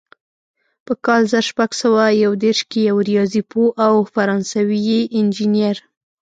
[0.85, 5.77] په کال زر شپږ سوه یو دېرش کې یو ریاضي پوه او فرانسوي انجینر.